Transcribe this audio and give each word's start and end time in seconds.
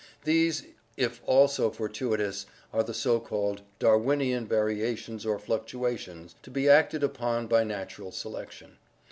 These, 0.23 0.63
if 0.97 1.21
also 1.27 1.69
fortuitous, 1.69 2.47
are 2.73 2.81
the 2.81 2.91
so 2.91 3.19
called 3.19 3.61
Darwinian 3.77 4.47
va 4.47 4.61
riations 4.63 5.27
or 5.27 5.37
fluctuations, 5.37 6.33
to 6.41 6.49
be 6.49 6.67
acted 6.67 7.03
upon 7.03 7.45
by 7.45 7.63
natural 7.63 8.11
selection. 8.11 8.77